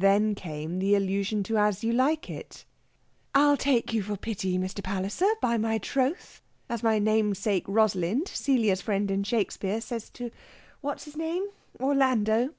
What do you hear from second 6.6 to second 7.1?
as my